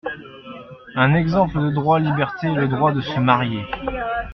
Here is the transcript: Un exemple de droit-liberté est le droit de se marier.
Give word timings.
Un 0.95 1.13
exemple 1.13 1.59
de 1.61 1.69
droit-liberté 1.69 2.47
est 2.47 2.55
le 2.55 2.67
droit 2.67 2.91
de 2.91 3.01
se 3.01 3.19
marier. 3.19 3.63